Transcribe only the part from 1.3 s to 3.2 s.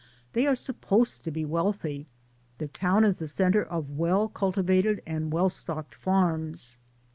be wealthy; the town is